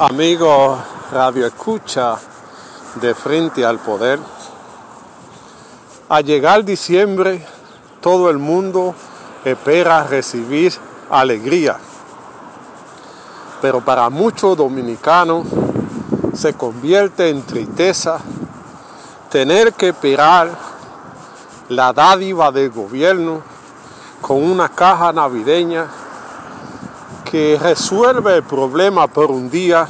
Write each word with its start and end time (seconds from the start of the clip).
Amigo 0.00 0.76
Radio 1.12 1.46
Escucha 1.46 2.16
de 2.96 3.14
Frente 3.14 3.64
al 3.64 3.78
Poder, 3.78 4.18
al 6.08 6.24
llegar 6.24 6.64
diciembre 6.64 7.46
todo 8.00 8.28
el 8.28 8.38
mundo 8.38 8.92
espera 9.44 10.02
recibir 10.02 10.74
alegría, 11.08 11.78
pero 13.62 13.82
para 13.82 14.10
muchos 14.10 14.56
dominicanos 14.56 15.46
se 16.34 16.54
convierte 16.54 17.30
en 17.30 17.42
tristeza 17.42 18.18
tener 19.30 19.74
que 19.74 19.90
esperar 19.90 20.50
la 21.68 21.92
dádiva 21.92 22.50
del 22.50 22.70
gobierno 22.70 23.42
con 24.20 24.42
una 24.42 24.68
caja 24.70 25.12
navideña 25.12 25.86
que 27.34 27.58
resuelve 27.60 28.36
el 28.36 28.44
problema 28.44 29.08
por 29.08 29.32
un 29.32 29.50
día, 29.50 29.88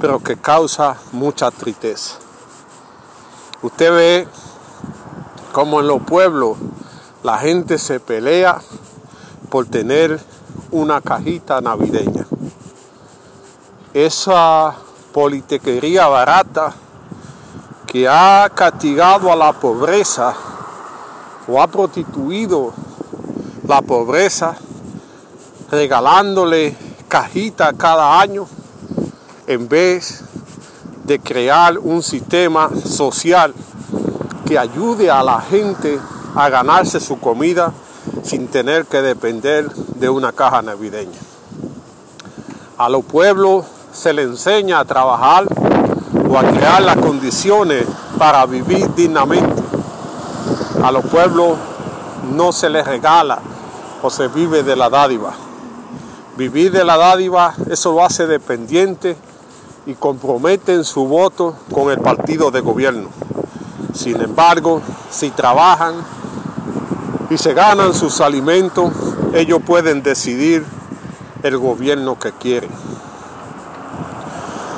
pero 0.00 0.20
que 0.20 0.36
causa 0.36 0.96
mucha 1.10 1.50
tristeza. 1.50 2.18
Usted 3.62 3.92
ve 3.92 4.28
como 5.50 5.80
en 5.80 5.88
los 5.88 6.02
pueblos 6.02 6.56
la 7.24 7.38
gente 7.38 7.78
se 7.78 7.98
pelea 7.98 8.60
por 9.50 9.66
tener 9.66 10.20
una 10.70 11.00
cajita 11.00 11.60
navideña. 11.60 12.26
Esa 13.92 14.72
politequería 15.12 16.06
barata 16.06 16.74
que 17.88 18.08
ha 18.08 18.48
castigado 18.54 19.32
a 19.32 19.34
la 19.34 19.52
pobreza 19.52 20.32
o 21.48 21.60
ha 21.60 21.66
prostituido 21.66 22.72
la 23.66 23.82
pobreza 23.82 24.54
regalándole 25.72 26.76
cajita 27.08 27.72
cada 27.72 28.20
año 28.20 28.46
en 29.46 29.70
vez 29.70 30.22
de 31.04 31.18
crear 31.18 31.78
un 31.78 32.02
sistema 32.02 32.68
social 32.84 33.54
que 34.46 34.58
ayude 34.58 35.10
a 35.10 35.22
la 35.22 35.40
gente 35.40 35.98
a 36.34 36.50
ganarse 36.50 37.00
su 37.00 37.18
comida 37.18 37.72
sin 38.22 38.48
tener 38.48 38.84
que 38.84 39.00
depender 39.00 39.72
de 39.72 40.10
una 40.10 40.32
caja 40.32 40.60
navideña. 40.60 41.18
A 42.76 42.90
los 42.90 43.02
pueblos 43.06 43.64
se 43.94 44.12
les 44.12 44.26
enseña 44.26 44.78
a 44.78 44.84
trabajar 44.84 45.46
o 46.28 46.38
a 46.38 46.42
crear 46.42 46.82
las 46.82 46.98
condiciones 46.98 47.86
para 48.18 48.44
vivir 48.44 48.94
dignamente. 48.94 49.62
A 50.84 50.92
los 50.92 51.06
pueblos 51.06 51.56
no 52.30 52.52
se 52.52 52.68
les 52.68 52.86
regala 52.86 53.38
o 54.02 54.10
se 54.10 54.28
vive 54.28 54.62
de 54.62 54.76
la 54.76 54.90
dádiva. 54.90 55.32
Vivir 56.36 56.72
de 56.72 56.82
la 56.82 56.96
dádiva, 56.96 57.54
eso 57.68 57.92
lo 57.92 58.02
hace 58.02 58.26
dependiente 58.26 59.16
y 59.84 59.92
comprometen 59.94 60.82
su 60.82 61.06
voto 61.06 61.54
con 61.70 61.90
el 61.90 61.98
partido 61.98 62.50
de 62.50 62.60
gobierno. 62.60 63.10
Sin 63.92 64.18
embargo, 64.18 64.80
si 65.10 65.30
trabajan 65.30 65.94
y 67.28 67.36
se 67.36 67.52
ganan 67.52 67.92
sus 67.92 68.22
alimentos, 68.22 68.92
ellos 69.34 69.60
pueden 69.66 70.02
decidir 70.02 70.64
el 71.42 71.58
gobierno 71.58 72.18
que 72.18 72.32
quieren. 72.32 72.70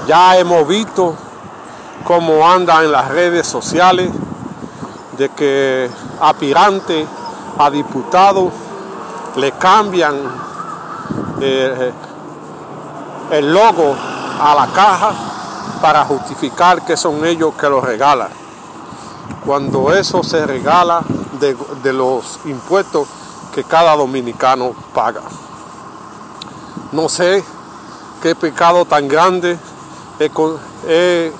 Ya 0.08 0.36
hemos 0.36 0.66
visto 0.66 1.14
cómo 2.04 2.50
anda 2.50 2.82
en 2.82 2.90
las 2.90 3.08
redes 3.10 3.46
sociales 3.46 4.10
de 5.16 5.28
que 5.28 5.88
aspirantes 6.20 7.06
a 7.58 7.70
diputados 7.70 8.52
le 9.36 9.52
cambian 9.52 10.16
eh, 11.40 11.92
el 13.30 13.52
logo 13.52 13.94
a 14.40 14.54
la 14.54 14.66
caja 14.72 15.12
para 15.80 16.04
justificar 16.04 16.84
que 16.84 16.96
son 16.96 17.24
ellos 17.24 17.54
que 17.54 17.68
lo 17.68 17.80
regalan. 17.80 18.28
Cuando 19.44 19.92
eso 19.92 20.22
se 20.22 20.46
regala 20.46 21.02
de, 21.40 21.56
de 21.82 21.92
los 21.92 22.40
impuestos 22.44 23.08
que 23.54 23.64
cada 23.64 23.96
dominicano 23.96 24.72
paga. 24.94 25.22
No 26.92 27.08
sé 27.08 27.44
qué 28.22 28.34
pecado 28.34 28.84
tan 28.84 29.08
grande 29.08 29.58
es, 30.18 31.32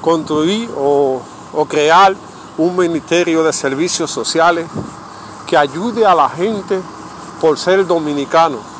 construir 0.00 0.70
o, 0.76 1.20
o 1.52 1.64
crear 1.66 2.14
un 2.58 2.76
ministerio 2.76 3.42
de 3.42 3.52
servicios 3.52 4.10
sociales 4.10 4.68
que 5.46 5.56
ayude 5.56 6.04
a 6.06 6.14
la 6.14 6.28
gente 6.28 6.80
por 7.40 7.58
ser 7.58 7.86
dominicano 7.86 8.73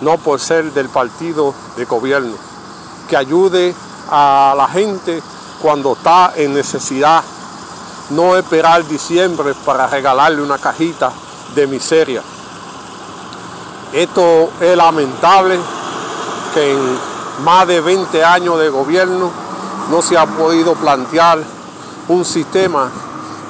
no 0.00 0.16
por 0.18 0.40
ser 0.40 0.72
del 0.72 0.88
partido 0.88 1.54
de 1.76 1.84
gobierno, 1.84 2.34
que 3.08 3.16
ayude 3.16 3.74
a 4.10 4.54
la 4.56 4.68
gente 4.68 5.22
cuando 5.60 5.94
está 5.94 6.32
en 6.36 6.54
necesidad, 6.54 7.22
no 8.10 8.36
esperar 8.36 8.86
diciembre 8.86 9.54
para 9.64 9.86
regalarle 9.86 10.40
una 10.40 10.58
cajita 10.58 11.12
de 11.54 11.66
miseria. 11.66 12.22
Esto 13.92 14.50
es 14.60 14.76
lamentable 14.76 15.58
que 16.54 16.72
en 16.72 16.98
más 17.44 17.66
de 17.66 17.80
20 17.80 18.24
años 18.24 18.58
de 18.58 18.68
gobierno 18.68 19.30
no 19.90 20.02
se 20.02 20.16
ha 20.16 20.26
podido 20.26 20.74
plantear 20.74 21.38
un 22.08 22.24
sistema 22.24 22.90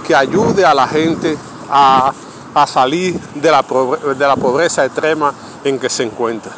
que 0.07 0.15
ayude 0.15 0.65
a 0.65 0.75
la 0.75 0.87
gente 0.87 1.37
a, 1.71 2.13
salir 2.67 3.21
de 3.37 3.51
la, 3.53 3.63
de 3.63 4.27
la 4.27 4.35
pobreza 4.35 4.85
extrema 4.85 5.33
en 5.69 5.79
que 5.79 5.89
se 5.89 6.03
encuentra. 6.03 6.53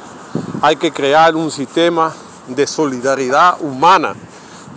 Hay 0.62 0.76
que 0.76 0.92
crear 0.92 1.34
un 1.34 1.50
sistema 1.50 2.12
de 2.46 2.66
solidaridad 2.66 3.56
humana 3.60 4.14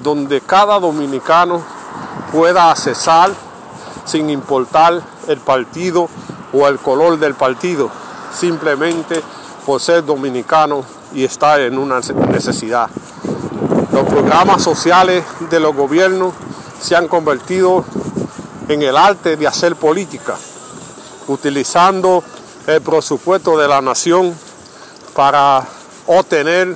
donde 0.02 0.42
cada 0.42 0.80
dominicano 0.80 1.62
pueda 2.32 2.72
accesar 2.72 3.32
sin 4.06 4.30
importar 4.30 5.02
el 5.28 5.40
partido 5.40 6.10
o 6.52 6.68
el 6.68 6.78
color 6.80 7.20
del 7.20 7.36
partido, 7.36 7.90
simplemente 8.34 9.22
por 9.66 9.80
ser 9.80 10.06
dominicano 10.06 10.84
y 11.14 11.24
estar 11.24 11.62
en 11.62 11.78
una 11.78 12.02
necesidad. 12.30 12.90
Los 13.92 14.04
programas 14.06 14.62
sociales 14.62 15.24
de 15.50 15.60
los 15.60 15.76
gobiernos 15.76 16.34
se 16.82 16.96
han 16.96 17.08
convertido 17.08 17.86
en 18.68 18.82
el 18.82 18.98
arte 18.98 19.38
de 19.38 19.48
hacer 19.48 19.76
política, 19.76 20.36
utilizando 21.28 22.24
el 22.68 22.82
presupuesto 22.82 23.58
de 23.58 23.68
la 23.68 23.82
nación 23.82 24.34
para 25.16 25.66
obtener 26.08 26.76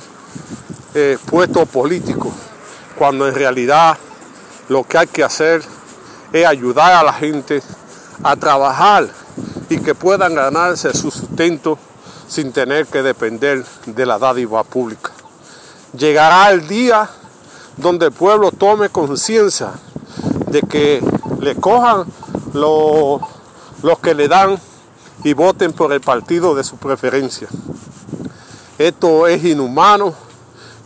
eh, 0.94 1.18
puestos 1.26 1.68
políticos, 1.68 2.32
cuando 2.96 3.26
en 3.26 3.34
realidad 3.34 3.96
lo 4.68 4.84
que 4.84 4.98
hay 4.98 5.06
que 5.06 5.24
hacer 5.24 5.62
es 6.32 6.46
ayudar 6.46 6.92
a 6.92 7.02
la 7.02 7.12
gente 7.12 7.62
a 8.22 8.36
trabajar 8.36 9.08
y 9.70 9.78
que 9.78 9.94
puedan 9.94 10.34
ganarse 10.34 10.92
su 10.92 11.10
sustento 11.10 11.78
sin 12.26 12.52
tener 12.52 12.86
que 12.86 13.02
depender 13.02 13.64
de 13.86 14.06
la 14.06 14.18
dádiva 14.18 14.64
pública. 14.64 15.12
Llegará 15.96 16.50
el 16.50 16.68
día 16.68 17.08
donde 17.78 18.06
el 18.06 18.12
pueblo 18.12 18.52
tome 18.52 18.90
conciencia 18.90 19.70
de 20.50 20.60
que 20.62 21.02
le 21.40 21.54
cojan 21.56 22.04
los 22.52 23.98
que 24.02 24.14
le 24.14 24.28
dan 24.28 24.58
y 25.28 25.34
voten 25.34 25.74
por 25.74 25.92
el 25.92 26.00
partido 26.00 26.54
de 26.54 26.64
su 26.64 26.78
preferencia. 26.78 27.48
Esto 28.78 29.26
es 29.26 29.44
inhumano 29.44 30.14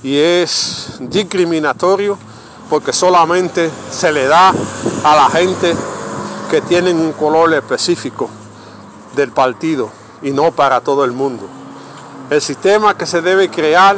y 0.02 0.18
es 0.18 0.94
discriminatorio 0.98 2.18
porque 2.68 2.92
solamente 2.92 3.70
se 3.92 4.10
le 4.10 4.26
da 4.26 4.52
a 5.04 5.14
la 5.14 5.30
gente 5.30 5.76
que 6.50 6.60
tienen 6.60 6.98
un 6.98 7.12
color 7.12 7.54
específico 7.54 8.28
del 9.14 9.30
partido 9.30 9.90
y 10.22 10.32
no 10.32 10.50
para 10.50 10.80
todo 10.80 11.04
el 11.04 11.12
mundo. 11.12 11.48
El 12.28 12.42
sistema 12.42 12.96
que 12.96 13.06
se 13.06 13.22
debe 13.22 13.48
crear 13.48 13.96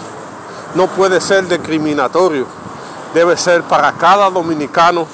no 0.75 0.89
puede 0.89 1.23
ser 1.23 1.49
discriminatorio, 1.49 2.47
debe 3.15 3.39
ser 3.39 3.63
para 3.63 3.93
cada 3.93 4.29
dominicano 4.29 5.07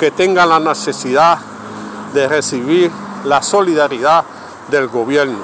que 0.00 0.10
tenga 0.10 0.46
la 0.46 0.58
necesidad 0.58 1.38
de 2.14 2.26
recibir 2.26 2.90
la 3.24 3.42
solidaridad 3.42 4.24
del 4.68 4.88
gobierno. 4.88 5.38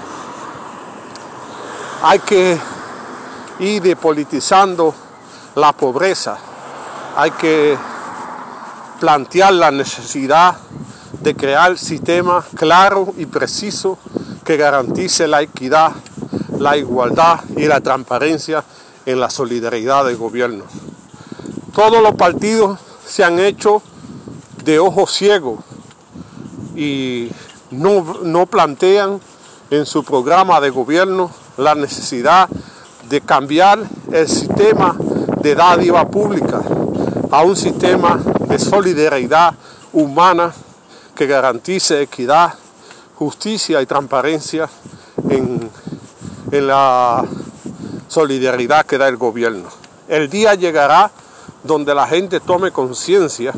Hay 2.03 2.21
que 2.21 2.59
ir 3.59 3.83
depolitizando 3.83 4.95
la 5.55 5.73
pobreza, 5.73 6.39
hay 7.17 7.31
que 7.33 7.77
plantear 9.01 9.53
la 9.53 9.71
necesidad 9.71 10.57
de 11.21 11.35
crear 11.35 11.77
sistemas 11.79 12.47
claros 12.55 13.11
y 13.17 13.27
precisos 13.27 13.99
que 14.45 14.57
garantice 14.57 15.27
la 15.27 15.43
equidad, 15.43 15.93
la 16.59 16.77
igualdad 16.77 17.41
y 17.57 17.67
la 17.67 17.81
transparencia 17.81 18.65
en 19.05 19.21
la 19.21 19.31
solidaridad 19.31 20.05
del 20.05 20.17
gobierno. 20.17 20.65
Todos 21.75 22.03
los 22.03 22.15
partidos 22.15 22.79
se 23.07 23.25
han 23.25 23.39
hecho 23.39 23.83
de 24.65 24.79
ojos 24.79 25.13
ciegos 25.13 25.61
y 26.77 27.31
no, 27.71 28.47
plantean 28.47 29.21
en 29.71 29.87
su 29.87 30.03
programa 30.05 30.61
de 30.61 30.71
gobierno 30.71 31.31
la 31.57 31.75
necesidad 31.75 32.49
de 33.09 33.21
cambiar 33.21 33.81
el 34.13 34.29
sistema 34.29 34.97
de 35.43 35.55
dádiva 35.55 36.09
pública, 36.09 36.61
a 37.31 37.43
un 37.43 37.57
sistema 37.57 38.21
de 38.49 38.59
solidaridad 38.59 39.55
humana 39.93 40.53
que 41.15 41.27
garantice 41.27 42.03
equidad, 42.03 42.55
justicia 43.17 43.83
y 43.83 43.87
transparencia 43.87 44.69
en, 45.29 45.71
en 46.51 46.67
la 46.67 47.25
solidaridad 48.09 48.87
que 48.87 48.99
da 48.99 49.09
el 49.09 49.17
gobierno. 49.17 49.69
El 50.09 50.31
día 50.31 50.55
llegará 50.55 51.11
donde 51.65 51.95
la 51.95 52.07
gente 52.07 52.41
tome 52.41 52.71
conciencia 52.71 53.53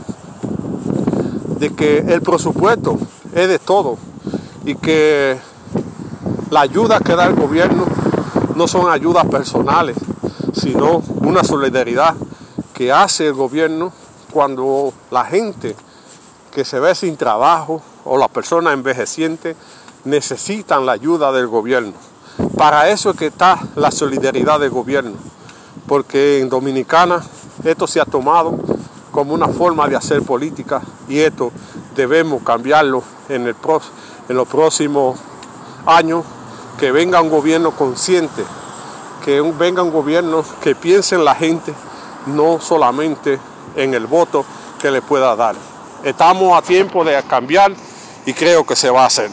de 1.59 1.75
que 1.75 1.99
el 1.99 2.23
presupuesto 2.23 2.99
es 3.35 3.49
de 3.49 3.59
todo 3.59 3.99
y 4.65 4.75
que 4.75 5.39
la 6.51 6.61
ayuda 6.63 7.01
que 7.01 7.15
da 7.15 7.27
el 7.27 7.35
gobierno 7.35 7.85
no 8.57 8.67
son 8.69 8.91
ayudas 8.91 9.27
personales, 9.27 9.97
sino 10.53 11.03
una 11.21 11.45
solidaridad 11.45 12.15
que 12.75 12.93
hace 12.93 13.29
el 13.29 13.35
gobierno 13.35 13.93
cuando 14.33 14.93
la 15.11 15.25
gente 15.25 15.77
que 16.53 16.65
se 16.65 16.81
ve 16.81 16.95
sin 16.95 17.17
trabajo 17.17 17.81
o 18.05 18.19
las 18.19 18.29
personas 18.29 18.75
envejecientes 18.75 19.57
necesitan 20.05 20.87
la 20.87 20.93
ayuda 20.93 21.33
del 21.33 21.47
gobierno. 21.47 21.93
Para 22.57 22.91
eso 22.91 23.11
es 23.11 23.17
que 23.17 23.27
está 23.27 23.61
la 23.77 23.91
solidaridad 23.91 24.61
del 24.61 24.71
gobierno, 24.71 25.13
porque 25.87 26.41
en 26.41 26.49
Dominicana 26.49 27.23
esto 27.65 27.87
se 27.87 28.01
ha 28.01 28.05
tomado 28.05 28.59
como 29.11 29.35
una 29.35 29.49
forma 29.49 29.89
de 29.89 29.97
hacer 29.97 30.23
política 30.23 30.83
y 31.09 31.19
esto 31.19 31.53
debemos 31.95 32.43
cambiarlo 32.43 33.03
en, 33.31 33.47
el, 33.47 33.57
los 34.29 34.49
próximos 34.49 35.19
años, 35.87 36.25
que 36.79 36.93
venga 36.93 37.21
un 37.21 37.31
gobierno 37.31 37.73
consciente, 37.73 38.45
que 39.25 39.41
venga 39.41 39.83
un 39.83 39.93
gobierno 39.93 40.45
que 40.63 40.75
piense 40.75 41.15
en 41.15 41.25
la 41.25 41.35
gente, 41.35 41.75
no 42.27 42.61
solamente 42.61 43.39
en 43.77 43.95
el 43.95 44.07
voto 44.07 44.45
que 44.81 44.91
le 44.91 45.03
pueda 45.03 45.37
dar. 45.37 45.55
Estamos 46.03 46.57
a 46.57 46.63
tiempo 46.63 47.05
de 47.05 47.23
cambiar 47.25 47.73
y 48.27 48.33
creo 48.33 48.65
que 48.65 48.77
se 48.77 48.91
va 48.91 49.05
a 49.05 49.07
hacer. 49.07 49.31